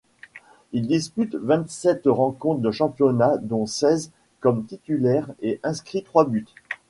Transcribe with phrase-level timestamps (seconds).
[0.71, 6.47] Il dispute vingt-sept rencontres de championnat dont seize comme titulaire et inscrit trois buts.